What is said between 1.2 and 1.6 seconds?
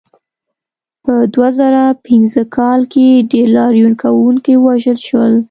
دوه